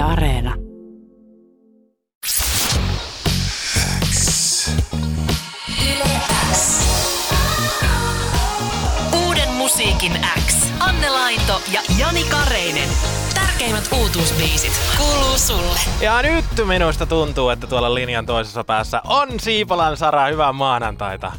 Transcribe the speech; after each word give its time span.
Yle 0.00 0.08
Areena. 0.08 0.54
Uuden 9.26 9.48
musiikin 9.48 10.12
X. 10.46 10.54
Anne 10.78 11.10
Laito 11.10 11.62
ja 11.72 11.80
Jani 11.98 12.24
Kareinen. 12.24 12.88
Tärkeimmät 13.34 13.88
uutuusbiisit 13.92 14.80
kuuluu 14.96 15.38
sulle. 15.38 15.80
Ja 16.00 16.22
nyt 16.22 16.44
minusta 16.64 17.06
tuntuu, 17.06 17.48
että 17.48 17.66
tuolla 17.66 17.94
linjan 17.94 18.26
toisessa 18.26 18.64
päässä 18.64 19.00
on 19.04 19.40
Siipolan 19.40 19.96
Sara. 19.96 20.26
Hyvää 20.26 20.52
maanantaita. 20.52 21.32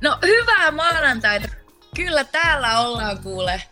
No 0.00 0.18
hyvää 0.22 0.70
maanantaita. 0.70 1.48
Kyllä 1.96 2.24
täällä 2.24 2.80
ollaan 2.80 3.18
kuule. 3.18 3.62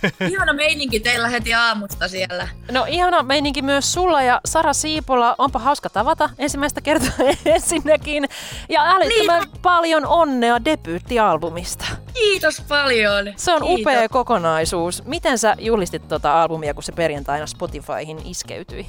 Ihana 0.30 0.52
meininki 0.52 1.00
teillä 1.00 1.28
heti 1.28 1.54
aamusta 1.54 2.08
siellä. 2.08 2.48
No 2.70 2.86
ihana 2.88 3.22
meininki 3.22 3.62
myös 3.62 3.92
sulla 3.92 4.22
ja 4.22 4.40
Sara 4.44 4.72
Siipola. 4.72 5.34
Onpa 5.38 5.58
hauska 5.58 5.90
tavata 5.90 6.30
ensimmäistä 6.38 6.80
kertaa 6.80 7.10
ensinnäkin. 7.44 8.28
Ja 8.68 8.84
älyttömän 8.84 9.42
niin. 9.42 9.60
paljon 9.62 10.06
onnea 10.06 10.64
debyyttialbumista. 10.64 11.84
Kiitos 12.14 12.62
paljon. 12.68 13.32
Se 13.36 13.52
on 13.52 13.62
Kiitos. 13.62 13.80
upea 13.80 14.08
kokonaisuus. 14.08 15.04
Miten 15.04 15.38
sä 15.38 15.56
julistit 15.58 16.08
tuota 16.08 16.42
albumia, 16.42 16.74
kun 16.74 16.82
se 16.82 16.92
perjantaina 16.92 17.46
Spotifyhin 17.46 18.18
iskeytyi? 18.24 18.86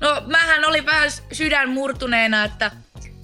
No 0.00 0.22
mähän 0.26 0.64
oli 0.64 0.86
vähän 0.86 1.10
sydän 1.32 1.70
murtuneena, 1.70 2.44
että 2.44 2.70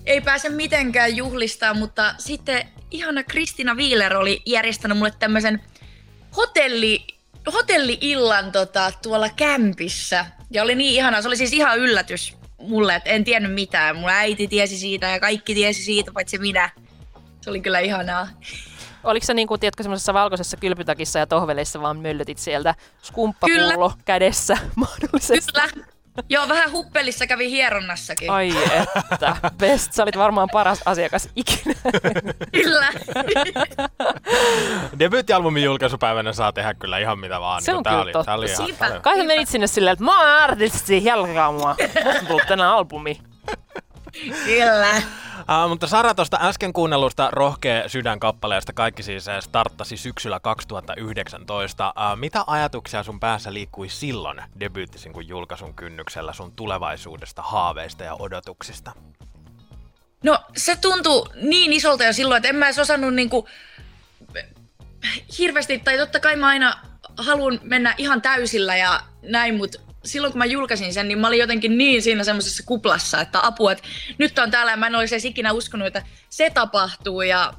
ei 0.07 0.21
pääse 0.21 0.49
mitenkään 0.49 1.17
juhlistaa, 1.17 1.75
mutta 1.75 2.15
sitten 2.19 2.69
ihana 2.91 3.23
Kristina 3.23 3.75
Wieler 3.75 4.17
oli 4.17 4.43
järjestänyt 4.47 4.99
mulle 4.99 5.13
tämmöisen 5.19 5.63
hotelli, 6.37 7.07
hotelli-illan 7.53 8.53
tota, 8.53 8.93
tuolla 9.03 9.29
kämpissä. 9.29 10.27
Ja 10.51 10.63
oli 10.63 10.75
niin 10.75 10.95
ihana, 10.95 11.23
se 11.23 11.29
oli 11.29 11.37
siis 11.37 11.53
ihan 11.53 11.79
yllätys 11.79 12.37
mulle, 12.59 12.95
että 12.95 13.11
en 13.11 13.25
tiennyt 13.25 13.55
mitään. 13.55 13.97
Mun 13.97 14.11
äiti 14.11 14.49
tiesi 14.49 14.79
siitä 14.79 15.09
ja 15.09 15.21
kaikki 15.21 15.55
tiesi 15.55 15.83
siitä, 15.83 16.13
paitsi 16.13 16.39
minä. 16.39 16.71
Se 17.41 17.51
oli 17.51 17.61
kyllä 17.61 17.79
ihanaa. 17.79 18.29
Oliko 19.05 19.27
se 19.27 19.35
niin 19.35 19.49
kuin, 19.49 19.61
tiedätkö, 19.61 19.83
semmoisessa 19.83 20.15
valkoisessa 20.15 20.57
kylpytakissa 20.57 21.19
ja 21.19 21.27
tohveleissa 21.27 21.81
vaan 21.81 21.99
möllötit 21.99 22.39
sieltä 22.39 22.75
skumppapullo 23.03 23.93
kädessä 24.05 24.59
mahdollisesti? 24.77 25.53
Kyllä. 25.53 25.93
Joo, 26.29 26.49
vähän 26.49 26.73
huppelissa 26.73 27.27
kävi 27.27 27.51
hieronnassakin. 27.51 28.31
Ai 28.31 28.53
että, 29.13 29.37
best. 29.57 29.93
Sä 29.93 30.03
olit 30.03 30.17
varmaan 30.17 30.49
paras 30.53 30.83
asiakas 30.85 31.29
ikinä. 31.37 31.75
Kyllä. 32.53 32.89
Debyyttialbumin 35.03 35.65
julkaisupäivänä 35.65 36.33
saa 36.33 36.53
tehdä 36.53 36.75
kyllä 36.75 36.99
ihan 36.99 37.19
mitä 37.19 37.41
vaan. 37.41 37.63
Se 37.63 37.71
niin 37.71 37.77
on 37.77 37.83
tää 37.83 37.93
kyllä 37.93 38.03
oli, 38.03 38.13
totta. 38.13 38.25
tää 38.25 38.35
oli 38.35 38.47
ihan, 38.47 39.03
Kai 39.03 39.17
sä 39.17 39.25
menit 39.25 39.49
sinne 39.49 39.67
silleen, 39.67 39.93
että 39.93 40.05
mä 40.05 40.21
oon 40.21 40.43
artisti, 40.43 41.05
jalkaa 41.05 41.53
mua. 41.53 41.77
Musta 42.05 42.21
on 42.21 42.27
tullut 42.27 42.47
tänään 42.49 42.71
albumi. 42.71 43.21
Kyllä. 44.45 44.97
Uh, 44.97 45.69
mutta 45.69 45.87
Sara 45.87 46.15
tuosta 46.15 46.39
äsken 46.43 46.73
kuunnellusta 46.73 47.29
Rohkea 47.33 47.89
sydän 47.89 48.21
kappaleesta 48.21 48.73
kaikki 48.73 49.03
siis 49.03 49.29
eh, 49.29 49.43
starttasi 49.43 49.97
syksyllä 49.97 50.41
2019. 50.41 51.95
Uh, 51.97 52.19
mitä 52.19 52.45
ajatuksia 52.47 53.03
sun 53.03 53.21
päässä 53.21 53.53
liikkui 53.53 53.89
silloin 53.89 54.43
debyyttisin 54.61 55.13
kuin 55.13 55.29
julkaisun 55.29 55.75
kynnyksellä 55.75 56.33
sun 56.33 56.53
tulevaisuudesta, 56.53 57.43
haaveista 57.43 58.05
ja 58.05 58.15
odotuksista? 58.19 58.93
No 60.25 60.39
se 60.57 60.77
tuntui 60.77 61.29
niin 61.35 61.73
isolta 61.73 62.05
jo 62.05 62.13
silloin, 62.13 62.37
että 62.37 62.49
en 62.49 62.57
mä 62.57 62.67
edes 62.67 62.79
osannut 62.79 63.15
niinku 63.15 63.49
hirveästi, 65.39 65.79
tai 65.79 65.99
totta 65.99 66.21
kai 66.21 66.37
mä 66.37 66.47
aina 66.47 66.79
haluan 67.17 67.61
mennä 67.63 67.95
ihan 67.99 68.23
täysillä 68.23 68.77
ja 68.77 69.01
näin, 69.23 69.55
mutta 69.57 69.79
silloin 70.05 70.33
kun 70.33 70.39
mä 70.39 70.45
julkaisin 70.45 70.95
sen, 70.95 71.09
niin 71.09 71.19
mä 71.19 71.27
olin 71.27 71.39
jotenkin 71.39 71.79
niin 71.79 72.03
siinä 72.03 72.25
semmoisessa 72.25 72.63
kuplassa, 72.67 73.21
että 73.21 73.47
apua, 73.47 73.73
että 73.73 73.85
nyt 74.19 74.39
on 74.39 74.51
täällä 74.51 74.73
ja 74.73 74.77
mä 74.77 74.87
en 74.87 74.95
olisi 74.95 75.15
edes 75.15 75.25
ikinä 75.25 75.53
uskonut, 75.53 75.87
että 75.87 76.03
se 76.29 76.51
tapahtuu 76.51 77.23
ja 77.23 77.55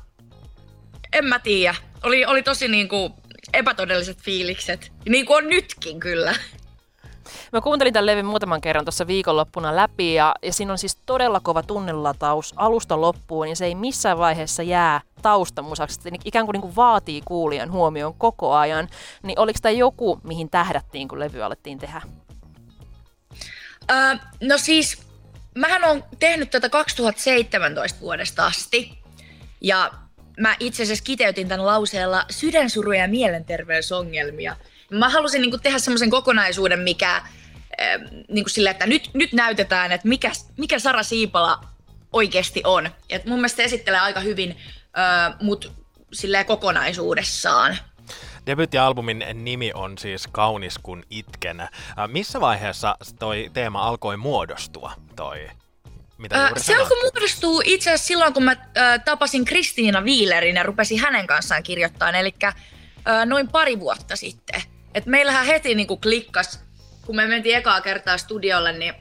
en 1.14 1.26
mä 1.26 1.40
tiedä. 1.40 1.76
Oli, 2.04 2.26
oli 2.26 2.44
tosi 2.44 2.68
niinku 2.68 3.16
epätodelliset 3.54 4.18
fiilikset, 4.22 4.92
niin 5.10 5.25
kuin 5.25 5.38
on 5.38 5.50
nytkin 5.50 6.00
kyllä. 6.00 6.36
Mä 7.54 7.62
kuuntelin 7.62 7.94
tämän 7.94 8.06
levyn 8.06 8.25
muutaman 8.25 8.62
kerran 8.62 8.86
tuossa 8.86 9.08
viikonloppuna 9.08 9.75
läpi 9.75 10.14
ja, 10.14 10.36
ja 10.42 10.54
siinä 10.54 10.72
on 10.72 10.78
siis 10.78 10.98
todella 11.06 11.40
kova 11.40 11.64
tunnelataus 11.64 12.54
alusta 12.56 13.02
loppuun 13.02 13.48
ja 13.48 13.56
se 13.56 13.66
ei 13.66 13.75
missään 13.75 14.18
vaiheessa 14.18 14.64
jää 14.64 15.02
taustamusaksi, 15.24 16.00
että 16.06 16.20
ikään 16.26 16.46
kuin, 16.46 16.54
niin 16.54 16.62
kuin 16.62 16.76
vaatii 16.76 17.22
kuulijan 17.26 17.72
huomioon 17.72 18.14
koko 18.14 18.54
ajan. 18.54 18.90
Niin 19.24 19.40
oliko 19.40 19.60
tämä 19.62 19.72
joku, 19.72 20.20
mihin 20.24 20.50
tähdättiin, 20.50 21.08
kun 21.08 21.20
levy 21.20 21.44
alettiin 21.44 21.80
tehdä? 21.80 22.02
Öö, 23.92 24.16
no 24.42 24.58
siis, 24.58 25.04
mähän 25.56 25.84
on 25.84 26.04
tehnyt 26.20 26.50
tätä 26.50 26.70
2017 26.70 28.00
vuodesta 28.02 28.46
asti. 28.46 29.04
Ja 29.62 29.92
mä 30.40 30.56
itse 30.60 30.84
asiassa 30.84 31.04
kiteytin 31.04 31.48
tämän 31.48 31.66
lauseella 31.66 32.26
sydänsuruja 32.30 33.02
ja 33.02 33.08
mielenterveysongelmia. 33.08 34.56
Mä 34.92 35.10
halusin 35.10 35.42
niin 35.42 35.62
tehdä 35.62 35.80
semmoisen 35.80 36.10
kokonaisuuden, 36.10 36.80
mikä 36.80 37.16
äh, 37.16 37.24
niin 38.30 38.50
sille, 38.50 38.70
että 38.70 38.88
nyt, 38.88 39.10
nyt 39.14 39.34
näytetään, 39.34 39.92
että 39.92 40.08
mikä, 40.08 40.32
mikä 40.58 40.80
Sara 40.80 41.04
Siipala 41.04 41.60
oikeasti 42.14 42.62
on. 42.66 42.90
Et 43.10 43.26
mun 43.26 43.38
mielestä 43.38 43.64
esittelee 43.64 44.00
aika 44.00 44.20
hyvin, 44.20 44.58
äh, 44.98 45.36
mut 45.42 45.74
silleen 46.14 46.46
kokonaisuudessaan. 46.46 47.78
Debyyttialbumin 48.46 49.26
nimi 49.34 49.72
on 49.74 49.98
siis 49.98 50.28
Kaunis 50.31 50.78
kun 50.84 51.04
itken. 51.09 51.59
Äh, 51.59 51.70
missä 52.08 52.42
vaiheessa 52.42 52.96
toi 53.20 53.52
teema 53.54 53.88
alkoi 53.88 54.18
muodostua, 54.18 54.94
toi 55.16 55.50
mitä 56.18 56.38
juuri 56.38 56.59
se 56.59 56.76
alkoi 56.76 57.02
muodostua 57.02 57.62
itse 57.66 57.90
asiassa 57.90 58.08
silloin, 58.08 58.34
kun 58.34 58.44
mä 58.44 58.56
ää, 58.76 59.00
tapasin 59.00 59.46
Kristiina 59.46 60.02
Wielerin 60.02 60.56
ja 60.56 60.64
rupesin 60.64 61.00
hänen 61.00 61.28
kanssaan 61.28 61.64
kirjoittamaan, 61.64 62.16
eli 62.16 62.34
ää, 63.06 63.25
noin 63.25 63.48
pari 63.48 63.80
vuotta 63.80 64.16
sitten. 64.16 64.62
Et 64.94 65.06
meillähän 65.06 65.46
heti 65.46 65.75
niinku 65.75 65.98
klikkas, 65.98 66.60
kun 67.06 67.16
me 67.16 67.28
mentiin 67.28 67.58
ekaa 67.58 67.81
kertaa 67.81 68.18
studiolle, 68.18 68.72
niin 68.72 68.94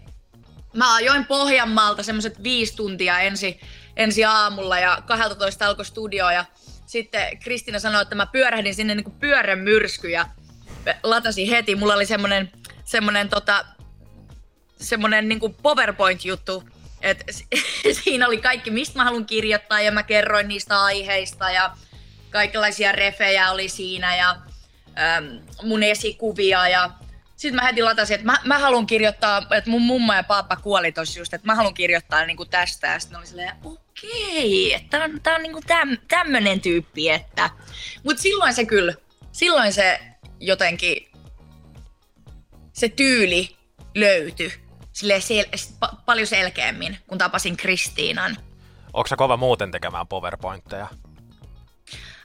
mä 0.77 0.95
ajoin 0.95 1.27
Pohjanmaalta 1.27 2.03
semmoiset 2.03 2.43
viisi 2.43 2.77
tuntia 2.77 3.21
ensi, 3.21 3.61
ensi 3.97 4.25
aamulla 4.25 4.79
ja 4.79 5.03
12 5.07 5.67
alkoi 5.67 5.85
studio 5.85 6.31
ja 6.31 6.45
sitten 6.87 7.39
Kristiina 7.39 7.79
sanoi, 7.79 8.03
että 8.03 8.15
mä 8.15 8.27
pyörähdin 8.27 8.75
sinne 8.75 8.95
niinku 8.95 9.11
pyörämyrsky 9.11 10.11
ja 10.11 10.27
latasin 11.03 11.49
heti. 11.49 11.77
Mulla 11.77 11.95
oli 11.95 12.07
semmonen, 12.07 12.53
semmonen 12.85 13.29
tota, 13.29 13.65
semmonen 14.81 15.29
niinku 15.29 15.49
PowerPoint-juttu, 15.49 16.65
et 17.01 17.25
siinä 18.03 18.27
oli 18.27 18.39
kaikki, 18.39 18.71
mistä 18.71 18.99
mä 18.99 19.05
haluan 19.05 19.27
kirjoittaa 19.27 19.81
ja 19.81 19.93
mä 19.93 20.03
kerroin 20.03 20.49
niistä 20.49 20.83
aiheista 20.83 21.51
ja 21.51 21.77
kaikenlaisia 22.31 22.93
refejä 22.93 23.51
oli 23.51 23.69
siinä 23.69 24.17
ja 24.17 24.31
äm, 24.31 25.41
mun 25.63 25.83
esikuvia 25.83 26.69
ja 26.69 26.91
sitten 27.43 27.57
mä 27.57 27.67
heti 27.67 27.83
latasin, 27.83 28.15
että 28.15 28.27
mä, 28.27 28.39
mä 28.45 28.59
haluan 28.59 28.87
kirjoittaa, 28.87 29.47
että 29.57 29.71
mun 29.71 29.83
mumma 29.83 30.17
ja 30.17 30.23
paappa 30.23 30.57
kuoli 30.57 30.93
tossa 30.93 31.19
just, 31.19 31.35
että 31.35 31.47
mä 31.47 31.55
haluan 31.55 31.75
kirjoittaa 31.75 32.27
niinku 32.27 32.45
tästä 32.45 32.87
ja 32.87 32.99
sitten 32.99 33.19
oli 33.19 33.27
silleen, 33.27 33.57
okei, 33.65 34.75
että 34.75 34.89
tää 34.99 35.05
on, 35.05 35.21
tää 35.23 35.35
on 35.35 35.43
niinku 35.43 35.61
täm, 35.67 35.99
tämmönen 36.09 36.61
tyyppi, 36.61 37.11
että 37.11 37.51
mut 38.05 38.19
silloin 38.19 38.55
se 38.55 38.65
kyllä, 38.65 38.95
silloin 39.33 39.73
se 39.73 40.01
jotenkin, 40.41 41.11
se 42.73 42.89
tyyli 42.89 43.57
löytyi 43.95 44.53
sille 44.93 45.19
sel- 45.19 45.59
pa- 45.85 45.97
paljon 46.07 46.27
selkeämmin, 46.27 46.99
kun 47.07 47.19
tapasin 47.19 47.57
Kristiinan. 47.57 48.37
Onko 48.93 49.09
sä 49.09 49.17
kova 49.17 49.37
muuten 49.37 49.71
tekemään 49.71 50.07
PowerPointteja? 50.07 50.89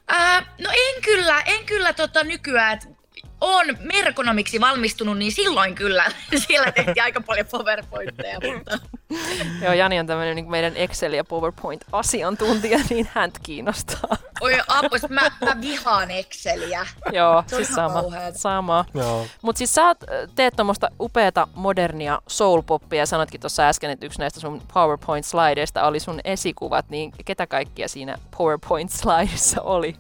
Ää, 0.07 0.55
no 0.59 0.69
en 0.69 1.01
kyllä, 1.01 1.41
en 1.41 1.65
kyllä 1.65 1.93
tota 1.93 2.23
nykyään, 2.23 2.73
että 2.73 2.96
on 3.41 3.65
merkonomiksi 3.93 4.61
valmistunut, 4.61 5.17
niin 5.17 5.31
silloin 5.31 5.75
kyllä 5.75 6.05
siellä 6.47 6.71
tehtiin 6.71 7.03
aika 7.03 7.21
paljon 7.21 7.45
PowerPointteja, 7.51 8.39
mutta 8.55 8.79
Joo, 9.63 9.73
Jani 9.73 9.99
on 9.99 10.07
tämmöinen 10.07 10.35
niin 10.35 10.51
meidän 10.51 10.73
Excel- 10.73 11.15
ja 11.15 11.23
PowerPoint-asiantuntija, 11.23 12.79
niin 12.89 13.09
hän 13.13 13.31
kiinnostaa. 13.43 14.17
oi 14.41 14.53
apus, 14.67 15.01
mä, 15.09 15.21
mä 15.45 15.61
vihaan 15.61 16.11
Exceliä. 16.11 16.87
Joo, 17.11 17.43
Se 17.47 17.55
siis 17.55 17.67
sama. 17.67 18.01
kauheata. 18.01 18.37
sama. 18.39 18.85
Joo. 18.93 19.27
Mutta 19.41 19.57
siis 19.57 19.75
sä 19.75 19.85
oot, 19.87 19.97
teet 20.35 20.55
tuommoista 20.55 20.89
upeata 20.99 21.47
modernia 21.55 22.21
soul-poppia 22.27 22.99
ja 22.99 23.05
sanotkin 23.05 23.41
tuossa 23.41 23.67
äsken, 23.67 23.89
että 23.91 24.05
yksi 24.05 24.19
näistä 24.19 24.39
sun 24.39 24.61
PowerPoint-slideista 24.73 25.83
oli 25.87 25.99
sun 25.99 26.19
esikuvat, 26.23 26.89
niin 26.89 27.11
ketä 27.25 27.47
kaikkia 27.47 27.87
siinä 27.87 28.17
PowerPoint-slideissa 28.37 29.61
oli? 29.61 29.95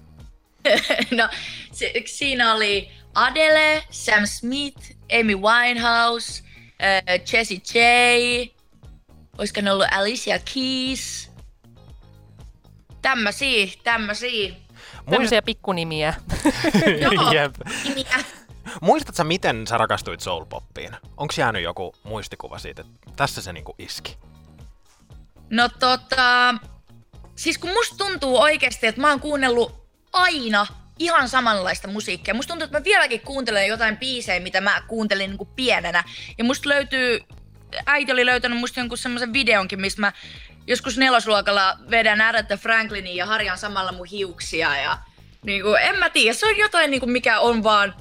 No, 1.11 1.29
se, 1.71 1.93
siinä 2.05 2.53
oli 2.53 2.91
Adele, 3.15 3.83
Sam 3.89 4.25
Smith, 4.25 4.91
Amy 5.19 5.35
Winehouse, 5.35 6.43
äh, 6.83 7.21
Jessie 7.33 7.61
J, 7.73 7.79
olisiko 9.37 9.61
ne 9.61 9.71
ollut 9.71 9.87
Alicia 9.91 10.39
Keys. 10.53 11.31
Tämmösiä, 13.01 13.67
tämmösiä. 13.83 14.53
Tämmöisiä 15.09 15.41
pikkunimiä. 15.41 16.13
Joo, 17.01 17.31
Jep. 17.33 17.55
nimiä. 17.83 18.23
Muistatko 18.81 19.23
miten 19.23 19.67
sä 19.67 19.77
rakastuit 19.77 20.21
soulpoppiin? 20.21 20.97
Onko 21.17 21.33
jäänyt 21.37 21.63
joku 21.63 21.95
muistikuva 22.03 22.59
siitä, 22.59 22.81
että 22.81 23.11
tässä 23.15 23.41
se 23.41 23.53
niinku 23.53 23.75
iski? 23.79 24.17
No 25.49 25.69
tota, 25.69 26.55
siis 27.35 27.57
kun 27.57 27.69
musta 27.69 27.95
tuntuu 27.97 28.37
oikeasti, 28.37 28.87
että 28.87 29.01
mä 29.01 29.09
oon 29.09 29.19
kuunnellut 29.19 29.87
aina 30.13 30.67
ihan 30.99 31.29
samanlaista 31.29 31.87
musiikkia. 31.87 32.33
Musta 32.33 32.51
tuntuu, 32.51 32.65
että 32.65 32.79
mä 32.79 32.83
vieläkin 32.83 33.21
kuuntelen 33.21 33.67
jotain 33.67 33.97
biisejä, 33.97 34.39
mitä 34.39 34.61
mä 34.61 34.81
kuuntelin 34.87 35.29
niin 35.29 35.37
kuin 35.37 35.49
pienenä. 35.55 36.03
Ja 36.37 36.43
musta 36.43 36.69
löytyy, 36.69 37.19
äiti 37.85 38.11
oli 38.11 38.25
löytänyt 38.25 38.59
musta 38.59 38.79
jonkun 38.79 38.97
semmoisen 38.97 39.33
videonkin, 39.33 39.81
missä 39.81 40.01
mä 40.01 40.13
joskus 40.67 40.97
nelosluokalla 40.97 41.77
vedän 41.89 42.21
Aretha 42.21 42.57
Franklinin 42.57 43.15
ja 43.15 43.25
harjan 43.25 43.57
samalla 43.57 43.91
mun 43.91 44.07
hiuksia. 44.07 44.77
Ja 44.77 44.97
niin 45.45 45.61
kuin, 45.61 45.81
en 45.81 45.99
mä 45.99 46.09
tiedä, 46.09 46.33
se 46.33 46.47
on 46.47 46.57
jotain, 46.57 46.91
niin 46.91 46.99
kuin, 46.99 47.11
mikä 47.11 47.39
on 47.39 47.63
vaan 47.63 47.95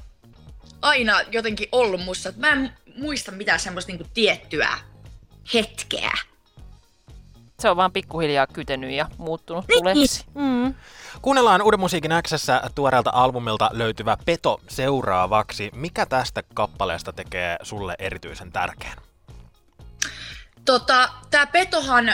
aina 0.82 1.20
jotenkin 1.32 1.68
ollut 1.72 2.04
musta. 2.04 2.32
Mä 2.36 2.52
en 2.52 2.72
muista 2.98 3.32
mitään 3.32 3.60
semmoista 3.60 3.92
niin 3.92 3.98
kuin, 3.98 4.10
tiettyä 4.14 4.78
hetkeä. 5.54 6.12
Se 7.66 7.70
on 7.70 7.76
vaan 7.76 7.92
pikkuhiljaa 7.92 8.46
kytenyt 8.46 8.90
ja 8.90 9.08
muuttunut 9.18 9.64
tuleksi. 9.66 10.24
Mm. 10.34 10.74
Kuunnellaan 11.22 11.62
Uuden 11.62 11.80
musiikin 11.80 12.10
Xssä 12.22 12.62
tuoreelta 12.74 13.10
albumilta 13.14 13.70
löytyvä 13.72 14.16
Peto 14.24 14.60
seuraavaksi. 14.68 15.70
Mikä 15.74 16.06
tästä 16.06 16.42
kappaleesta 16.54 17.12
tekee 17.12 17.56
sulle 17.62 17.94
erityisen 17.98 18.52
tärkeän? 18.52 18.96
Tota, 20.64 21.08
tämä 21.30 21.46
petohan 21.46 22.12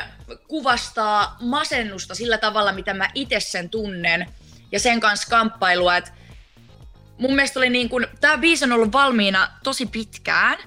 kuvastaa 0.48 1.36
masennusta 1.40 2.14
sillä 2.14 2.38
tavalla, 2.38 2.72
mitä 2.72 2.94
mä 2.94 3.10
itse 3.14 3.40
sen 3.40 3.70
tunnen 3.70 4.26
ja 4.72 4.80
sen 4.80 5.00
kanssa 5.00 5.30
kamppailua. 5.30 5.96
Et 5.96 6.12
mun 7.18 7.34
mielestä 7.34 7.60
oli 7.60 7.70
niin 7.70 7.88
kun, 7.88 8.06
tämä 8.20 8.38
biisi 8.38 8.64
on 8.64 8.72
ollut 8.72 8.92
valmiina 8.92 9.48
tosi 9.62 9.86
pitkään. 9.86 10.58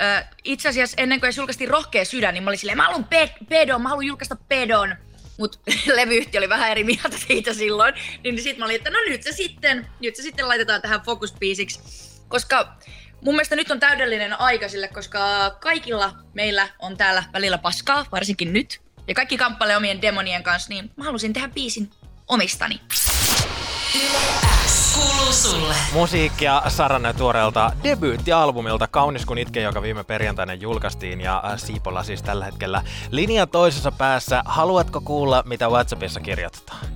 Ö, 0.00 0.24
itse 0.44 0.68
asiassa 0.68 0.94
ennen 1.00 1.20
kuin 1.20 1.28
edes 1.28 1.36
julkaistiin 1.36 1.70
Rohkea 1.70 2.04
sydän, 2.04 2.34
niin 2.34 2.44
mä 2.44 2.50
olin 2.50 2.58
silleen, 2.58 2.76
mä 2.76 2.84
haluan 2.84 3.04
pe- 3.04 3.34
pedon, 3.48 3.82
mä 3.82 3.88
haluan 3.88 4.06
julkaista 4.06 4.36
pedon. 4.48 4.96
Mutta 5.38 5.58
levyyhtiö 5.96 6.40
oli 6.40 6.48
vähän 6.48 6.70
eri 6.70 6.84
mieltä 6.84 7.18
siitä 7.26 7.54
silloin. 7.54 7.94
Niin 8.24 8.36
sitten 8.36 8.58
mä 8.58 8.64
olin, 8.64 8.76
että 8.76 8.90
no 8.90 8.98
nyt 9.08 9.22
se 9.22 9.32
sitten, 9.32 9.86
nyt 10.00 10.16
se 10.16 10.22
sitten 10.22 10.48
laitetaan 10.48 10.82
tähän 10.82 11.00
focus-biisiksi. 11.00 11.80
Koska 12.28 12.76
mun 13.20 13.34
mielestä 13.34 13.56
nyt 13.56 13.70
on 13.70 13.80
täydellinen 13.80 14.40
aika 14.40 14.68
sille, 14.68 14.88
koska 14.88 15.50
kaikilla 15.60 16.14
meillä 16.34 16.68
on 16.78 16.96
täällä 16.96 17.24
välillä 17.32 17.58
paskaa, 17.58 18.06
varsinkin 18.12 18.52
nyt. 18.52 18.80
Ja 19.08 19.14
kaikki 19.14 19.36
kamppailee 19.36 19.76
omien 19.76 20.02
demonien 20.02 20.42
kanssa, 20.42 20.68
niin 20.68 20.90
mä 20.96 21.04
halusin 21.04 21.32
tehdä 21.32 21.48
biisin 21.48 21.90
omistani. 22.28 22.80
Kuuluu 24.94 25.32
sulle. 25.32 25.74
Musiikkia 25.92 26.62
Saranne 26.68 27.12
tuoreelta 27.12 27.72
debyyttialbumilta 27.82 28.86
Kaunis 28.86 29.26
kun 29.26 29.38
itke, 29.38 29.60
joka 29.60 29.82
viime 29.82 30.04
perjantaina 30.04 30.54
julkaistiin 30.54 31.20
ja 31.20 31.42
äh, 31.44 31.58
Siipolla 31.58 32.02
siis 32.02 32.22
tällä 32.22 32.44
hetkellä 32.44 32.82
linjan 33.10 33.48
toisessa 33.48 33.92
päässä. 33.92 34.42
Haluatko 34.44 35.00
kuulla, 35.00 35.42
mitä 35.46 35.68
WhatsAppissa 35.68 36.20
kirjoitetaan? 36.20 36.86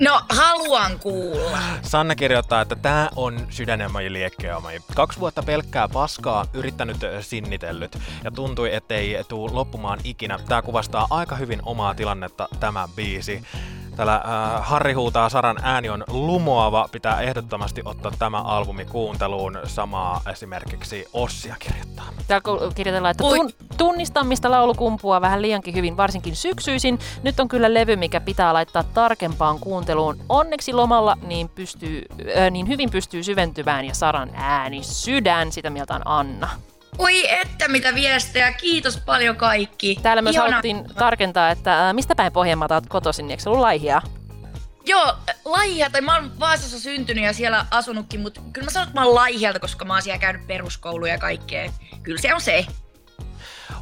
No, 0.00 0.20
haluan 0.28 0.98
kuulla. 0.98 1.58
Sanna 1.82 2.14
kirjoittaa, 2.14 2.60
että 2.60 2.76
tämä 2.76 3.10
on 3.16 3.46
sydänemoji 3.50 4.12
liekkeomaji. 4.12 4.80
Kaksi 4.94 5.20
vuotta 5.20 5.42
pelkkää 5.42 5.88
paskaa, 5.88 6.44
yrittänyt 6.52 7.02
ö, 7.02 7.22
sinnitellyt 7.22 7.98
ja 8.24 8.30
tuntui, 8.30 8.74
ettei 8.74 9.24
tuu 9.28 9.50
loppumaan 9.52 9.98
ikinä. 10.04 10.38
Tämä 10.48 10.62
kuvastaa 10.62 11.06
aika 11.10 11.36
hyvin 11.36 11.60
omaa 11.62 11.94
tilannetta 11.94 12.48
tämä 12.60 12.88
biisi. 12.96 13.42
Täällä 13.98 14.14
äh, 14.14 14.68
Harri 14.68 14.92
huutaa, 14.92 15.28
Saran 15.28 15.56
ääni 15.62 15.88
on 15.88 16.04
lumoava, 16.08 16.88
pitää 16.92 17.20
ehdottomasti 17.20 17.82
ottaa 17.84 18.12
tämä 18.18 18.42
albumi 18.42 18.84
kuunteluun. 18.84 19.58
Samaa 19.64 20.20
esimerkiksi 20.32 21.08
Ossia 21.12 21.56
kirjoittaa. 21.58 22.04
Täällä 22.26 22.72
kirjoitellaan, 22.74 23.10
että 23.10 23.24
tun- 23.24 23.66
tunnistan, 23.76 24.26
mistä 24.26 24.50
laulu 24.50 24.74
kumpuaa 24.74 25.20
vähän 25.20 25.42
liiankin 25.42 25.74
hyvin, 25.74 25.96
varsinkin 25.96 26.36
syksyisin. 26.36 26.98
Nyt 27.22 27.40
on 27.40 27.48
kyllä 27.48 27.74
levy, 27.74 27.96
mikä 27.96 28.20
pitää 28.20 28.52
laittaa 28.54 28.82
tarkempaan 28.82 29.58
kuunteluun. 29.58 30.16
Onneksi 30.28 30.72
lomalla 30.72 31.16
niin, 31.22 31.48
pystyy, 31.48 32.02
äh, 32.36 32.50
niin 32.50 32.68
hyvin 32.68 32.90
pystyy 32.90 33.22
syventymään 33.22 33.84
ja 33.84 33.94
Saran 33.94 34.30
ääni 34.34 34.82
sydän, 34.82 35.52
sitä 35.52 35.70
mieltä 35.70 35.94
on 35.94 36.02
Anna. 36.04 36.48
Oi 36.98 37.40
että 37.40 37.68
mitä 37.68 37.94
viestejä, 37.94 38.52
kiitos 38.52 38.96
paljon 38.96 39.36
kaikki. 39.36 39.98
Täällä 40.02 40.22
myös 40.22 40.36
Ihana. 40.36 40.50
haluttiin 40.50 40.84
tarkentaa, 40.94 41.50
että 41.50 41.92
mistä 41.92 42.14
päin 42.14 42.32
Pohjanmaata 42.32 42.74
olet 42.74 42.86
kotoisin, 42.88 43.22
niin 43.22 43.30
eikö 43.30 43.42
se 43.42 43.48
ollut 43.48 43.60
Laihia? 43.60 44.02
Joo, 44.86 45.14
Laihia, 45.44 45.90
tai 45.90 46.00
mä 46.00 46.14
oon 46.14 46.40
Vaasassa 46.40 46.80
syntynyt 46.80 47.24
ja 47.24 47.32
siellä 47.32 47.66
asunutkin, 47.70 48.20
mutta 48.20 48.40
kyllä 48.52 48.64
mä 48.64 48.70
sanon, 48.70 48.88
että 48.88 49.00
mä 49.00 49.06
oon 49.06 49.14
Laihialta, 49.14 49.60
koska 49.60 49.84
mä 49.84 49.92
oon 49.92 50.02
siellä 50.02 50.18
käynyt 50.18 50.46
peruskouluja 50.46 51.12
ja 51.12 51.18
kaikkea. 51.18 51.70
Kyllä 52.02 52.20
se 52.20 52.34
on 52.34 52.40
se. 52.40 52.66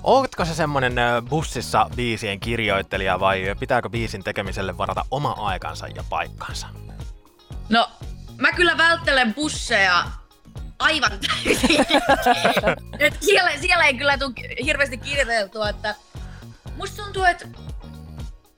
Ootko 0.03 0.45
se 0.45 0.55
semmonen 0.55 0.95
bussissa 1.29 1.91
biisien 1.97 2.41
kirjoittelija 2.41 3.21
vai 3.21 3.55
pitääkö 3.61 3.91
biisin 3.91 4.25
tekemiselle 4.25 4.79
varata 4.79 5.05
oma 5.11 5.31
aikansa 5.39 5.87
ja 5.87 6.05
paikkansa? 6.11 6.67
No, 7.69 7.91
mä 8.37 8.53
kyllä 8.53 8.79
välttelen 8.79 9.35
busseja 9.35 10.05
aivan 10.79 11.13
täysin. 11.21 11.87
Et 12.99 13.15
siellä, 13.21 13.51
siellä 13.61 13.85
ei 13.85 13.95
kyllä 13.95 14.19
tule 14.19 14.33
hirveästi 14.65 14.99
kirjoiteltua, 14.99 15.69
että 15.69 15.95
musta 16.77 17.03
tuntuu, 17.03 17.25
että 17.25 17.49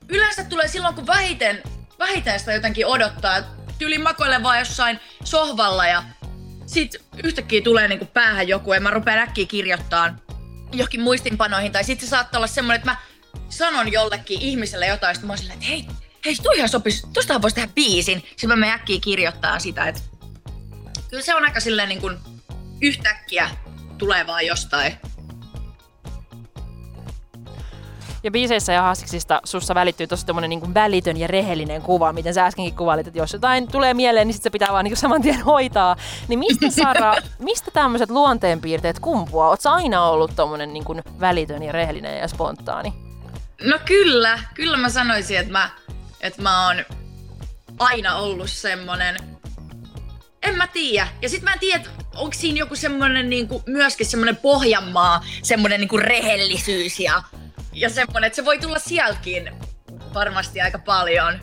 yleensä 0.09 0.43
tulee 0.43 0.67
silloin, 0.67 0.95
kun 0.95 1.07
vähiten, 1.07 1.63
vähiten 1.99 2.39
sitä 2.39 2.53
jotenkin 2.53 2.85
odottaa. 2.85 3.41
Tyyli 3.77 3.97
makoilen 3.97 4.43
vaan 4.43 4.59
jossain 4.59 4.99
sohvalla 5.23 5.87
ja 5.87 6.03
sit 6.65 6.95
yhtäkkiä 7.23 7.61
tulee 7.61 7.87
niinku 7.87 8.05
päähän 8.05 8.47
joku 8.47 8.73
ja 8.73 8.81
mä 8.81 8.89
rupean 8.89 9.19
äkkiä 9.19 9.45
kirjoittaa 9.45 10.15
johonkin 10.71 11.01
muistinpanoihin. 11.01 11.71
Tai 11.71 11.83
sitten 11.83 12.07
se 12.07 12.09
saattaa 12.09 12.39
olla 12.39 12.47
semmoinen, 12.47 12.75
että 12.79 12.91
mä 12.91 12.97
sanon 13.49 13.91
jollekin 13.91 14.41
ihmiselle 14.41 14.87
jotain, 14.87 15.15
sit 15.15 15.25
mä 15.25 15.31
oon 15.31 15.37
silleen, 15.37 15.57
että 15.57 15.69
hei, 15.69 15.87
hei, 16.25 16.35
tuihan 16.43 16.69
sopisi, 16.69 17.07
tostahan 17.13 17.41
voisi 17.41 17.55
tehdä 17.55 17.71
biisin. 17.75 18.23
Sitten 18.29 18.49
mä 18.49 18.55
menen 18.55 18.75
äkkiä 18.75 18.99
kirjoittaa 19.01 19.59
sitä, 19.59 19.87
että 19.87 20.01
kyllä 21.09 21.23
se 21.23 21.35
on 21.35 21.43
aika 21.43 21.59
silleen 21.59 21.89
niin 21.89 22.01
kuin 22.01 22.17
yhtäkkiä 22.81 23.49
tulee 23.97 24.27
vaan 24.27 24.45
jostain. 24.45 24.93
Ja 28.23 28.31
biiseissä 28.31 28.73
ja 28.73 28.81
haastiksista 28.81 29.41
sussa 29.43 29.75
välittyy 29.75 30.07
tosi 30.07 30.25
tommonen 30.25 30.49
niin 30.49 30.73
välitön 30.73 31.17
ja 31.17 31.27
rehellinen 31.27 31.81
kuva, 31.81 32.13
miten 32.13 32.33
sä 32.33 32.45
äskenkin 32.45 32.75
kuvailit, 32.75 33.07
että 33.07 33.19
jos 33.19 33.33
jotain 33.33 33.71
tulee 33.71 33.93
mieleen, 33.93 34.27
niin 34.27 34.33
sit 34.33 34.43
se 34.43 34.49
pitää 34.49 34.71
vaan 34.71 34.85
niin 34.85 34.97
saman 34.97 35.21
tien 35.21 35.43
hoitaa. 35.43 35.95
Niin 36.27 36.39
mistä 36.39 36.65
Sara, 36.83 37.15
mistä 37.39 37.71
tämmöiset 37.71 38.09
luonteenpiirteet 38.09 38.99
kumpuaa? 38.99 39.49
Oot 39.49 39.61
sä 39.61 39.71
aina 39.71 40.03
ollut 40.03 40.35
tommonen 40.35 40.73
niin 40.73 40.85
välitön 41.19 41.63
ja 41.63 41.71
rehellinen 41.71 42.19
ja 42.19 42.27
spontaani? 42.27 42.93
No 43.63 43.79
kyllä, 43.85 44.39
kyllä 44.53 44.77
mä 44.77 44.89
sanoisin, 44.89 45.37
että 45.37 45.51
mä, 45.51 45.69
että 46.21 46.41
mä 46.41 46.67
oon 46.67 46.85
aina 47.79 48.15
ollut 48.15 48.49
semmonen. 48.49 49.38
En 50.43 50.57
mä 50.57 50.67
tiedä. 50.67 51.07
Ja 51.21 51.29
sit 51.29 51.43
mä 51.43 51.53
en 51.53 51.59
tiedä, 51.59 51.83
onko 52.15 52.33
siinä 52.33 52.59
joku 52.59 52.75
semmonen 52.75 53.29
niinku, 53.29 53.63
myöskin 53.65 54.05
semmonen 54.05 54.35
Pohjanmaa, 54.35 55.25
semmonen 55.43 55.79
niinku 55.79 55.97
rehellisyys 55.97 56.99
ja, 56.99 57.23
ja 57.73 57.89
semmonen, 57.89 58.27
että 58.27 58.35
se 58.35 58.45
voi 58.45 58.59
tulla 58.59 58.79
sieltäkin 58.79 59.51
varmasti 60.13 60.61
aika 60.61 60.79
paljon. 60.79 61.39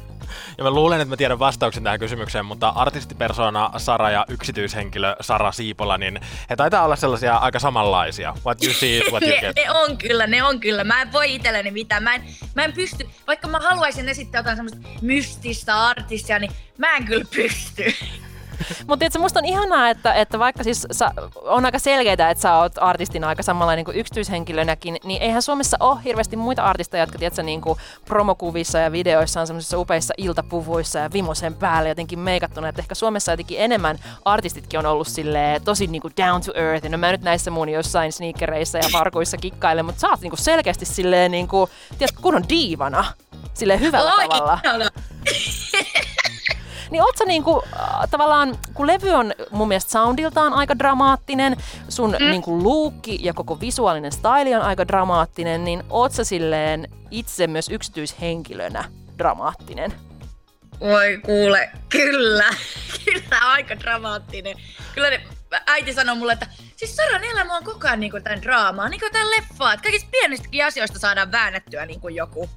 Ja 0.58 0.64
mä 0.64 0.70
luulen, 0.70 1.00
että 1.00 1.12
mä 1.12 1.16
tiedän 1.16 1.38
vastauksen 1.38 1.84
tähän 1.84 1.98
kysymykseen, 1.98 2.44
mutta 2.44 2.68
artistipersona 2.68 3.70
Sara 3.76 4.10
ja 4.10 4.24
yksityishenkilö 4.28 5.16
Sara 5.20 5.52
Siipola, 5.52 5.98
niin 5.98 6.20
he 6.50 6.56
taitaa 6.56 6.84
olla 6.84 6.96
sellaisia 6.96 7.36
aika 7.36 7.58
samanlaisia. 7.58 8.34
What 8.44 8.62
you 8.64 8.74
see 8.74 9.00
what 9.10 9.22
you 9.22 9.30
ne, 9.34 9.40
get. 9.40 9.56
ne 9.56 9.70
on 9.70 9.98
kyllä, 9.98 10.26
ne 10.26 10.42
on 10.42 10.60
kyllä. 10.60 10.84
Mä 10.84 11.02
en 11.02 11.12
voi 11.12 11.34
itselleni 11.34 11.70
mitään. 11.70 12.02
Mä 12.02 12.14
en, 12.14 12.22
mä 12.54 12.64
en 12.64 12.72
pysty, 12.72 13.08
vaikka 13.26 13.48
mä 13.48 13.58
haluaisin 13.60 14.08
esittää 14.08 14.38
jotain 14.38 14.56
semmoista 14.56 14.88
mystistä 15.02 15.86
artistia, 15.86 16.38
niin 16.38 16.52
mä 16.78 16.96
en 16.96 17.04
kyllä 17.04 17.24
pysty. 17.34 17.94
Mutta 18.86 18.96
tiedätkö, 18.98 19.18
musta 19.18 19.40
on 19.40 19.44
ihanaa, 19.44 19.90
että, 19.90 20.14
että 20.14 20.38
vaikka 20.38 20.64
siis 20.64 20.86
sä, 20.90 21.10
on 21.42 21.64
aika 21.64 21.78
selkeää, 21.78 22.30
että 22.30 22.42
sä 22.42 22.56
oot 22.56 22.72
artistina 22.80 23.28
aika 23.28 23.42
samanlainen 23.42 23.84
kuin 23.84 23.96
yksityishenkilönäkin, 23.96 24.96
niin 25.04 25.22
eihän 25.22 25.42
Suomessa 25.42 25.76
ole 25.80 25.98
hirveästi 26.04 26.36
muita 26.36 26.62
artisteja, 26.62 27.02
jotka 27.02 27.18
tiedätkö, 27.18 27.42
niin 27.42 27.60
kuin 27.60 27.78
promokuvissa 28.04 28.78
ja 28.78 28.92
videoissa 28.92 29.40
on 29.40 29.46
semmoisissa 29.46 29.78
upeissa 29.78 30.14
iltapuvuissa 30.18 30.98
ja 30.98 31.12
vimosen 31.12 31.54
päälle 31.54 31.88
jotenkin 31.88 32.18
meikattuna, 32.18 32.68
että 32.68 32.82
ehkä 32.82 32.94
Suomessa 32.94 33.32
jotenkin 33.32 33.60
enemmän 33.60 33.98
artistitkin 34.24 34.78
on 34.78 34.86
ollut 34.86 35.08
silleen 35.08 35.62
tosi 35.62 35.86
niin 35.86 36.02
kuin 36.02 36.14
down 36.16 36.40
to 36.40 36.52
earth, 36.54 36.84
ja 36.84 36.90
no 36.90 36.98
mä 36.98 37.12
nyt 37.12 37.22
näissä 37.22 37.50
mun 37.50 37.68
jossain 37.68 38.12
sneakereissa 38.12 38.78
ja 38.78 38.88
farkuissa 38.92 39.36
kikkailen, 39.36 39.84
mutta 39.84 40.00
sä 40.00 40.08
oot 40.08 40.20
niin 40.20 40.30
kuin 40.30 40.44
selkeästi 40.44 40.84
silleen 40.84 41.30
niin 41.30 41.48
kuin, 41.48 41.70
tiedätkö, 41.98 42.22
kunnon 42.22 42.48
diivana, 42.48 43.04
silleen 43.54 43.80
hyvällä 43.80 44.14
Oi, 44.14 44.28
tavalla. 44.28 44.58
ihana. 44.64 44.90
Niin 46.90 47.02
oot 47.02 47.16
sä 47.16 47.24
niinku, 47.24 47.62
äh, 47.72 48.10
tavallaan, 48.10 48.58
kun 48.74 48.86
levy 48.86 49.10
on 49.10 49.32
mun 49.50 49.68
mielestä 49.68 49.90
soundiltaan 49.90 50.52
aika 50.52 50.78
dramaattinen, 50.78 51.56
sun 51.88 52.16
mm. 52.20 52.30
niinku 52.30 52.62
luukki 52.62 53.18
ja 53.22 53.34
koko 53.34 53.60
visuaalinen 53.60 54.12
style 54.12 54.56
on 54.56 54.62
aika 54.62 54.88
dramaattinen, 54.88 55.64
niin 55.64 55.82
oot 55.90 56.12
sä 56.12 56.24
silleen 56.24 56.88
itse 57.10 57.46
myös 57.46 57.68
yksityishenkilönä 57.68 58.84
dramaattinen? 59.18 59.92
Voi 60.80 61.20
kuule, 61.24 61.70
kyllä. 61.88 62.50
Kyllä 63.04 63.38
aika 63.40 63.78
dramaattinen. 63.78 64.56
Kyllä 64.94 65.10
ne, 65.10 65.20
äiti 65.66 65.92
sanoi 65.92 66.16
mulle, 66.16 66.32
että 66.32 66.46
siis 66.76 66.96
Saran 66.96 67.24
elämä 67.24 67.56
on 67.56 67.64
koko 67.64 67.86
ajan 67.86 68.00
niinku 68.00 68.20
tämän 68.20 68.42
draamaa, 68.42 68.88
niinku 68.88 69.06
tämän 69.12 69.30
leffaa, 69.30 69.72
että 69.72 69.82
kaikista 69.82 70.08
pienistäkin 70.10 70.66
asioista 70.66 70.98
saadaan 70.98 71.32
väännettyä 71.32 71.86
niinku 71.86 72.08
joku. 72.08 72.50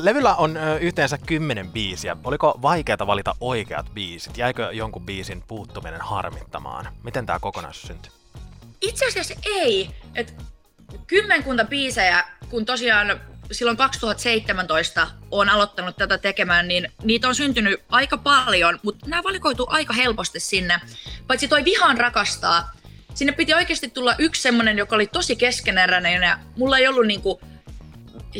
Levyllä 0.00 0.34
on 0.34 0.58
yhteensä 0.80 1.18
kymmenen 1.18 1.70
biisiä. 1.70 2.16
Oliko 2.24 2.58
vaikeaa 2.62 3.06
valita 3.06 3.34
oikeat 3.40 3.86
biisit? 3.94 4.38
Jäikö 4.38 4.68
jonkun 4.72 5.06
biisin 5.06 5.42
puuttuminen 5.48 6.00
harmittamaan? 6.00 6.88
Miten 7.02 7.26
tämä 7.26 7.38
kokonaisuus 7.38 7.86
syntyi? 7.86 8.12
Itse 8.80 9.06
asiassa 9.06 9.34
ei. 9.44 9.90
Et 10.14 10.34
kymmenkunta 11.06 11.64
biisejä, 11.64 12.24
kun 12.50 12.64
tosiaan 12.64 13.20
silloin 13.52 13.76
2017 13.76 15.08
on 15.30 15.48
aloittanut 15.48 15.96
tätä 15.96 16.18
tekemään, 16.18 16.68
niin 16.68 16.92
niitä 17.02 17.28
on 17.28 17.34
syntynyt 17.34 17.80
aika 17.88 18.16
paljon, 18.16 18.78
mutta 18.82 19.06
nämä 19.08 19.22
valikoituu 19.22 19.66
aika 19.70 19.92
helposti 19.94 20.40
sinne. 20.40 20.80
Paitsi 21.26 21.48
toi 21.48 21.64
Vihan 21.64 21.98
rakastaa, 21.98 22.70
sinne 23.14 23.32
piti 23.32 23.54
oikeasti 23.54 23.88
tulla 23.88 24.14
yksi 24.18 24.42
semmonen, 24.42 24.78
joka 24.78 24.94
oli 24.94 25.06
tosi 25.06 25.36
keskeneräinen 25.36 26.22
ja 26.22 26.38
mulla 26.56 26.78
ei 26.78 26.88
ollut 26.88 27.06
niinku 27.06 27.40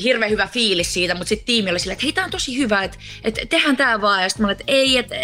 hirveän 0.03 0.31
hyvä 0.31 0.47
fiilis 0.47 0.95
siitä, 0.95 1.15
mutta 1.15 1.29
sitten 1.29 1.47
tiimi 1.47 1.71
oli 1.71 1.79
silleen, 1.79 1.95
että 1.95 2.05
hei, 2.07 2.13
tää 2.13 2.25
on 2.25 2.31
tosi 2.31 2.59
hyvä, 2.59 2.83
että, 2.83 2.99
että 3.25 3.41
tehdään 3.49 3.77
tää 3.77 4.01
vaan. 4.01 4.23
Ja 4.23 4.29
sitten 4.29 4.43
mä 4.43 4.47
olin, 4.47 4.61
että 4.61 4.73
ei, 4.73 4.99
että 4.99 5.15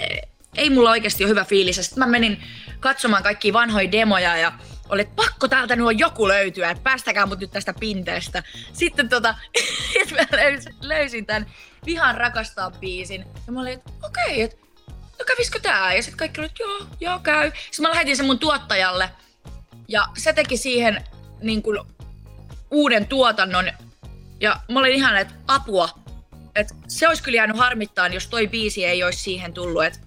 ei 0.57 0.71
mulla 0.71 0.91
oikeasti 0.91 1.25
ole 1.25 1.31
hyvä 1.31 1.45
fiilis. 1.45 1.77
Sitten 1.77 1.99
mä 1.99 2.07
menin 2.07 2.43
katsomaan 2.81 3.23
kaikki 3.23 3.53
vanhoja 3.53 3.93
demoja 3.93 4.37
ja 4.37 4.53
oli, 4.89 5.01
että 5.01 5.15
pakko 5.17 5.49
täältä 5.49 5.77
nyt 5.77 5.87
on 5.87 5.99
joku 5.99 6.29
löytyä, 6.29 6.71
että 6.71 6.83
päästäkää 6.83 7.27
mut 7.27 7.41
nyt 7.41 7.51
tästä 7.51 7.75
pinteestä. 7.81 8.43
Sitten 8.73 9.09
tota, 9.09 9.35
mä 10.17 10.27
löysin, 10.33 10.75
löysin 10.81 11.27
tämän 11.27 11.47
Vihan 11.87 12.15
rakastaa 12.15 12.71
biisin. 12.71 13.25
Ja 13.47 13.53
mä 13.53 13.61
olin, 13.61 13.73
että 13.73 13.91
okei, 14.03 14.25
okay, 14.25 14.41
että 14.41 14.57
no 15.19 15.25
kävisikö 15.25 15.61
tää? 15.61 15.95
Ja 15.95 16.03
sitten 16.03 16.19
kaikki 16.19 16.41
oli, 16.41 16.47
että 16.47 16.63
joo, 16.63 16.87
joo 17.01 17.19
käy. 17.19 17.53
Sitten 17.71 17.83
mä 17.83 17.91
lähetin 17.91 18.17
sen 18.17 18.27
mun 18.27 18.39
tuottajalle. 18.39 19.11
Ja 19.89 20.07
se 20.17 20.33
teki 20.33 20.57
siihen 20.57 21.05
niin 21.41 21.63
kuin, 21.63 21.79
uuden 22.71 23.07
tuotannon. 23.07 23.71
Ja 24.41 24.61
mä 24.69 24.79
olin 24.79 24.93
ihan, 24.93 25.17
että 25.17 25.35
apua. 25.49 25.89
Että 26.55 26.75
se 26.89 27.09
olisi 27.09 27.23
kyllä 27.23 27.37
jäänyt 27.37 27.59
harmittaan, 27.59 28.13
jos 28.13 28.27
toi 28.27 28.47
biisi 28.47 28.85
ei 28.85 29.05
olisi 29.05 29.19
siihen 29.19 29.53
tullut. 29.53 29.85
Et 29.85 30.01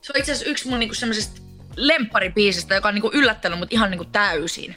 se 0.00 0.12
on 0.14 0.18
itse 0.20 0.32
asiassa 0.32 0.50
yksi 0.50 0.68
mun 0.68 0.78
niinku 0.78 0.94
semmoisesta 0.94 1.40
lempparibiisistä, 1.76 2.74
joka 2.74 2.88
on 2.88 2.94
niinku 2.94 3.10
yllättänyt 3.12 3.58
mut 3.58 3.72
ihan 3.72 3.90
niinku 3.90 4.04
täysin. 4.04 4.74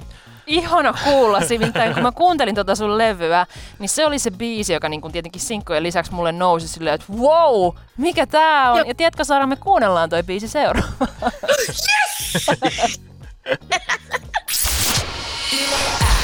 Ihana 0.48 0.94
kuulla, 1.04 1.40
nimittäin 1.50 1.94
kun 1.94 2.04
mä 2.04 2.12
kuuntelin 2.12 2.56
tota 2.56 2.76
sun 2.76 2.98
levyä, 2.98 3.46
niin 3.80 3.90
se 3.90 4.06
oli 4.06 4.20
se 4.20 4.32
biisi, 4.32 4.74
joka 4.74 4.90
niin 4.90 5.12
tietenkin 5.12 5.42
sinkkojen 5.42 5.84
lisäksi 5.84 6.14
mulle 6.14 6.32
nousi 6.32 6.68
silleen, 6.68 6.96
että 6.96 7.14
wow, 7.14 7.76
mikä 7.98 8.28
tää 8.28 8.72
on? 8.72 8.78
Ja, 8.78 8.84
ja 8.88 8.96
tiedätkö 8.96 9.24
Saara, 9.24 9.48
me 9.48 9.56
kuunnellaan 9.56 10.10
toi 10.10 10.24
biisi 10.24 10.48
seuraava. 10.48 11.08
Yes! 12.38 13.02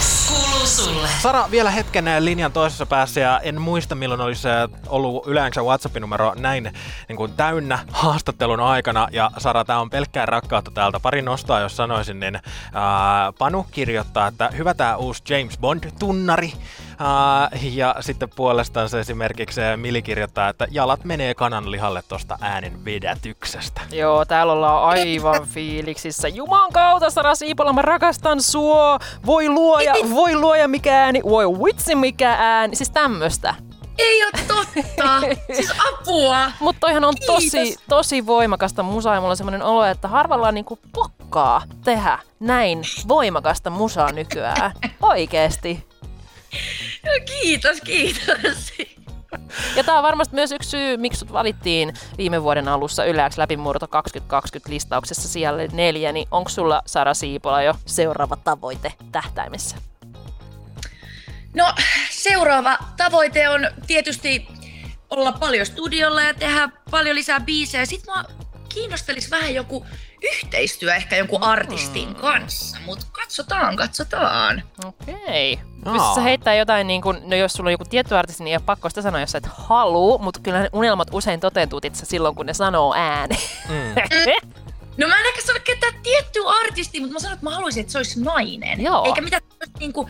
sulle. 0.65 1.07
Sara, 1.21 1.51
vielä 1.51 1.71
hetken 1.71 2.05
linjan 2.19 2.51
toisessa 2.51 2.85
päässä 2.85 3.19
ja 3.19 3.39
en 3.39 3.61
muista 3.61 3.95
milloin 3.95 4.21
olisi 4.21 4.49
äh, 4.49 4.69
ollut 4.87 5.27
yleensä 5.27 5.61
WhatsApp-numero 5.61 6.33
näin 6.35 6.73
niin 7.07 7.17
kuin 7.17 7.33
täynnä 7.33 7.79
haastattelun 7.91 8.59
aikana. 8.59 9.07
Ja 9.11 9.31
Sara, 9.37 9.65
tämä 9.65 9.79
on 9.79 9.89
pelkkää 9.89 10.25
rakkautta 10.25 10.71
täältä. 10.71 10.99
Pari 10.99 11.21
nostaa, 11.21 11.59
jos 11.59 11.77
sanoisin, 11.77 12.19
niin 12.19 12.39
ää, 12.73 13.31
Panu 13.37 13.65
kirjoittaa, 13.71 14.27
että 14.27 14.49
hyvä 14.57 14.73
tämä 14.73 14.95
uusi 14.95 15.23
James 15.29 15.57
Bond-tunnari. 15.57 16.53
Uh, 17.01 17.73
ja 17.73 17.95
sitten 17.99 18.29
puolestaan 18.35 18.89
se 18.89 18.99
esimerkiksi 18.99 19.61
Mili 19.75 20.01
kirjoittaa, 20.01 20.49
että 20.49 20.67
jalat 20.71 21.03
menee 21.03 21.33
kananlihalle 21.33 22.03
tuosta 22.07 22.37
äänen 22.41 22.85
vedätyksestä. 22.85 23.81
Joo, 23.91 24.25
täällä 24.25 24.53
ollaan 24.53 24.83
aivan 24.83 25.47
fiiliksissä. 25.53 26.27
Juman 26.27 26.71
kautta, 26.73 27.09
Sara 27.09 27.35
Siipola, 27.35 27.73
mä 27.73 27.81
rakastan 27.81 28.41
sua. 28.41 28.99
Voi 29.25 29.49
luoja, 29.49 29.93
voi 30.09 30.35
luoja 30.35 30.67
mikä 30.67 31.03
ääni, 31.03 31.21
voi 31.23 31.45
vitsi 31.45 31.95
mikä 31.95 32.35
ääni. 32.39 32.75
Siis 32.75 32.89
tämmöstä. 32.89 33.55
Ei 33.97 34.23
ole 34.23 34.31
totta. 34.47 35.21
siis 35.55 35.71
apua. 35.93 36.51
Mutta 36.59 36.79
toihan 36.79 37.03
on 37.03 37.13
tosi, 37.25 37.75
tosi 37.89 38.25
voimakasta 38.25 38.83
musaa 38.83 39.15
ja 39.15 39.21
mulla 39.21 39.31
on 39.31 39.37
semmoinen 39.37 39.63
olo, 39.63 39.85
että 39.85 40.07
harvalla 40.07 40.47
on 40.47 40.53
niinku 40.53 40.79
pokkaa 40.93 41.61
tehdä 41.83 42.19
näin 42.39 42.81
voimakasta 43.07 43.69
musaa 43.69 44.11
nykyään. 44.11 44.71
Oikeesti. 45.01 45.90
No, 47.05 47.11
kiitos, 47.25 47.81
kiitos. 47.81 48.73
Ja 49.75 49.83
tämä 49.83 49.97
on 49.97 50.03
varmasti 50.03 50.35
myös 50.35 50.51
yksi 50.51 50.69
syy, 50.69 50.97
miksi 50.97 51.19
sut 51.19 51.33
valittiin 51.33 51.93
viime 52.17 52.43
vuoden 52.43 52.67
alussa 52.67 53.05
Yleäks 53.05 53.37
läpimurto 53.37 53.87
2020 53.87 54.73
listauksessa 54.73 55.29
siellä 55.29 55.67
neljä, 55.71 56.11
niin 56.11 56.27
onko 56.31 56.49
sulla 56.49 56.81
Sara 56.85 57.13
Siipola 57.13 57.63
jo 57.63 57.75
seuraava 57.85 58.35
tavoite 58.35 58.93
tähtäimessä? 59.11 59.77
No 61.53 61.73
seuraava 62.09 62.77
tavoite 62.97 63.49
on 63.49 63.67
tietysti 63.87 64.47
olla 65.09 65.31
paljon 65.31 65.65
studiolla 65.65 66.23
ja 66.23 66.33
tehdä 66.33 66.69
paljon 66.91 67.15
lisää 67.15 67.39
biisejä. 67.39 67.85
Sitten 67.85 68.13
mä 68.13 68.23
kiinnostelisi 68.73 69.31
vähän 69.31 69.53
joku 69.55 69.85
yhteistyö 70.23 70.95
ehkä 70.95 71.15
jonkun 71.15 71.43
artistin 71.43 72.09
mm. 72.09 72.15
kanssa, 72.15 72.77
mutta 72.85 73.05
katsotaan, 73.11 73.75
katsotaan. 73.75 74.63
Okei. 74.85 75.53
Okay. 75.53 75.95
Jos 75.95 76.15
sä 76.15 76.21
heittää 76.21 76.55
jotain, 76.55 76.87
niin 76.87 77.01
kun, 77.01 77.21
no 77.23 77.35
jos 77.35 77.53
sulla 77.53 77.67
on 77.67 77.71
joku 77.71 77.85
tietty 77.85 78.15
artisti, 78.15 78.43
niin 78.43 78.51
ei 78.51 78.57
ole 78.57 78.63
pakko 78.65 78.89
sitä 78.89 79.01
sanoa, 79.01 79.19
jos 79.19 79.31
sä 79.31 79.37
et 79.37 79.47
haluu, 79.51 80.17
mutta 80.17 80.39
kyllä 80.39 80.59
ne 80.59 80.69
unelmat 80.73 81.07
usein 81.11 81.39
toteutuu 81.39 81.79
itse 81.83 82.05
silloin, 82.05 82.35
kun 82.35 82.45
ne 82.45 82.53
sanoo 82.53 82.93
ääni. 82.95 83.35
Mm. 83.69 83.95
No 84.97 85.07
mä 85.07 85.19
en 85.19 85.25
ehkä 85.25 85.41
sano 85.41 85.59
ketään 85.63 85.93
tiettyä 86.03 86.49
artisti, 86.65 86.99
mutta 86.99 87.13
mä 87.13 87.19
sanon, 87.19 87.33
että 87.33 87.45
mä 87.45 87.55
haluaisin, 87.55 87.81
että 87.81 87.91
se 87.91 87.97
olisi 87.97 88.23
nainen. 88.23 88.81
Joo. 88.81 89.05
Eikä 89.05 89.21
mitään 89.21 89.41
niinku, 89.79 90.09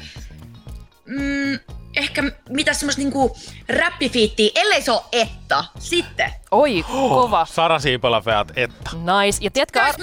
mm, 1.06 1.60
ehkä 2.02 2.24
mitä 2.50 2.74
semmoista 2.74 3.02
niinku 3.02 3.38
räppifiittiä, 3.70 4.52
ellei 4.56 4.82
se 4.82 4.92
ole 4.92 5.02
Etta. 5.12 5.66
Sitten. 5.80 6.32
Oi, 6.52 6.84
kova. 6.92 7.46
Sara 7.46 7.80
Siipola 7.80 8.22
feat 8.22 8.52
Etta. 8.56 8.92
Nice. 8.94 9.38
Ja 9.42 9.52
tiedätkö, 9.52 9.82
ar- 9.82 9.96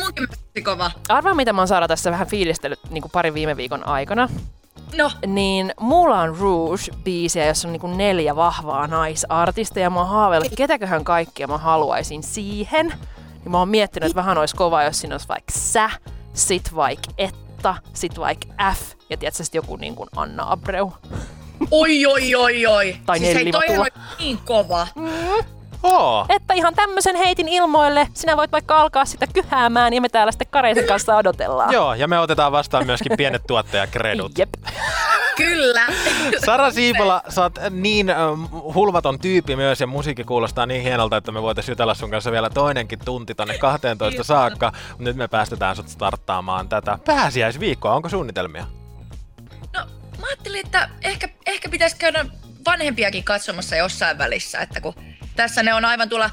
kova. 0.65 0.91
Arvaa, 1.09 1.35
mitä 1.35 1.53
mä 1.53 1.61
oon 1.61 1.69
Sara 1.69 1.89
tässä 1.89 2.11
vähän 2.11 2.27
fiilistellyt 2.27 2.81
niin 2.91 3.03
kuin 3.03 3.13
pari 3.13 3.35
viime 3.35 3.57
viikon 3.57 3.87
aikana. 3.87 4.29
No. 4.97 5.11
Niin 5.27 5.75
Moulin 5.81 6.37
Rouge-biisiä, 6.37 7.47
jossa 7.47 7.69
on 7.69 7.73
niin 7.73 7.81
kuin 7.81 7.99
neljä 7.99 8.37
vahvaa 8.37 8.87
naisartistia. 8.87 9.91
Mä 9.91 10.01
oon 10.01 10.09
haaveillut, 10.09 10.53
ketäköhän 10.57 11.05
kaikkia 11.05 11.47
mä 11.47 11.59
haluaisin 11.59 12.23
siihen. 12.23 12.87
Niin 13.45 13.51
mä 13.51 13.59
oon 13.59 13.69
miettinyt, 13.69 14.07
että 14.07 14.17
vähän 14.17 14.39
olisi 14.39 14.57
kova, 14.57 14.83
jos 14.83 15.01
siinä 15.01 15.15
olisi 15.15 15.29
vaikka 15.29 15.53
sä, 15.57 15.91
sit 16.33 16.75
vaikka 16.75 17.11
Etta, 17.19 17.75
sit 17.95 18.19
vaikka 18.19 18.47
F 18.75 18.93
ja 19.11 19.17
tiedätkö 19.17 19.43
joku 19.53 19.77
niin 19.77 19.95
kuin 19.95 20.09
Anna 20.17 20.53
Abreu. 20.53 20.93
Oi, 21.71 22.07
oi, 22.07 22.35
oi, 22.35 22.67
oi. 22.67 22.97
Tai 23.07 23.19
siis 23.19 23.35
hei, 23.35 23.53
toi 23.53 23.79
on 23.79 23.87
niin 24.19 24.39
kova. 24.45 24.87
Mm. 24.95 25.09
Oh. 25.83 26.27
Että 26.29 26.55
ihan 26.55 26.75
tämmöisen 26.75 27.17
heitin 27.17 27.49
ilmoille. 27.49 28.09
Sinä 28.15 28.37
voit 28.37 28.53
vaikka 28.53 28.81
alkaa 28.81 29.05
sitä 29.05 29.27
kyhäämään 29.27 29.93
ja 29.93 30.01
me 30.01 30.09
täällä 30.09 30.33
sitten 30.33 30.49
Kareisen 30.51 30.87
kanssa 30.87 31.17
odotellaan. 31.17 31.73
Joo, 31.73 31.95
ja 31.95 32.09
me 32.09 32.19
otetaan 32.19 32.53
vastaan 32.53 32.87
myöskin 32.87 33.13
pienet 33.17 33.43
tuottajakredut. 33.47 34.39
Jep. 34.39 34.49
Kyllä. 35.37 35.87
Sara 36.45 36.71
Siipola, 36.71 37.23
sä 37.29 37.43
oot 37.43 37.59
niin 37.71 38.07
hulvaton 38.75 39.19
tyyppi 39.19 39.57
myös 39.57 39.81
ja 39.81 39.87
musiikki 39.87 40.25
kuulostaa 40.25 40.67
niin 40.67 40.83
hienolta, 40.83 41.17
että 41.17 41.33
me 41.33 41.43
voitaisiin 41.43 41.73
jutella 41.73 41.95
sun 41.95 42.11
kanssa 42.11 42.33
vielä 42.33 42.51
toinenkin 42.51 42.99
tunti 43.05 43.35
tonne 43.35 43.59
12 43.59 44.09
Kiitos. 44.11 44.27
saakka. 44.27 44.73
Nyt 44.99 45.17
me 45.17 45.29
päästetään 45.29 45.77
sut 45.77 45.89
starttaamaan 45.89 46.69
tätä 46.69 46.99
pääsiäisviikkoa. 47.05 47.95
Onko 47.95 48.09
suunnitelmia? 48.09 48.67
No, 49.77 49.81
mä 50.21 50.27
ajattelin, 50.27 50.67
että 50.67 50.89
ehkä, 51.03 51.29
ehkä 51.49 51.69
pitäisi 51.69 51.97
käydä 51.97 52.27
vanhempiakin 52.67 53.25
katsomassa 53.25 53.77
jossain 53.77 54.19
välissä, 54.19 54.59
että 54.61 54.81
kun 54.81 54.95
tässä 55.37 55.63
ne 55.63 55.75
on 55.75 55.85
aivan 55.85 56.09
tuolla 56.09 56.31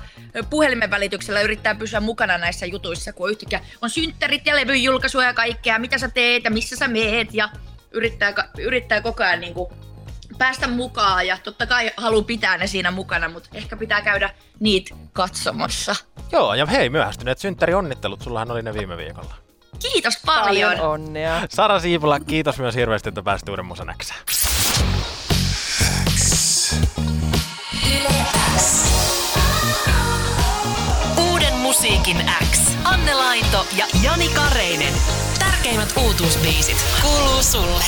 puhelimen 0.49 0.91
välityksellä 0.91 1.41
yrittää 1.41 1.75
pysyä 1.75 1.99
mukana 1.99 2.37
näissä 2.37 2.65
jutuissa, 2.65 3.13
kun 3.13 3.29
yhtäkkiä 3.29 3.61
on 3.81 3.89
synttärit 3.89 4.45
ja 4.45 4.55
levyn 4.55 4.83
julkaisuja 4.83 5.27
ja 5.27 5.33
kaikkea, 5.33 5.79
mitä 5.79 5.97
sä 5.97 6.09
teet 6.09 6.43
ja 6.43 6.51
missä 6.51 6.75
sä 6.75 6.87
meet 6.87 7.33
ja 7.33 7.49
yrittää, 7.91 8.33
yrittää 8.59 9.01
koko 9.01 9.23
ajan 9.23 9.41
niin 9.41 9.53
kuin 9.53 9.73
päästä 10.37 10.67
mukaan 10.67 11.27
ja 11.27 11.37
totta 11.43 11.65
kai 11.65 11.91
haluaa 11.97 12.23
pitää 12.23 12.57
ne 12.57 12.67
siinä 12.67 12.91
mukana, 12.91 13.29
mutta 13.29 13.49
ehkä 13.53 13.77
pitää 13.77 14.01
käydä 14.01 14.29
niitä 14.59 14.95
katsomassa. 15.13 15.95
Joo, 16.31 16.53
ja 16.53 16.65
hei, 16.65 16.89
myöhästyneet 16.89 17.39
onnittelut, 17.75 18.21
sullahan 18.21 18.51
oli 18.51 18.61
ne 18.61 18.73
viime 18.73 18.97
viikolla. 18.97 19.35
Kiitos 19.79 20.21
paljon. 20.25 20.71
paljon 20.71 20.91
onnea. 20.91 21.41
Sara 21.49 21.79
Siivola, 21.79 22.19
kiitos 22.19 22.59
myös 22.59 22.75
hirveästi, 22.75 23.09
että 23.09 23.23
pääsit 23.23 23.49
uuden 23.49 23.65
Uuden 31.31 31.53
musiikin 31.53 32.31
X. 32.51 32.59
Anne 32.83 33.13
Lainto 33.13 33.65
ja 33.77 33.85
Jani 34.03 34.29
Kareinen. 34.29 34.93
Tärkeimmät 35.39 35.93
uutuusbiisit 35.97 36.85
kuuluu 37.01 37.43
sulle. 37.43 37.83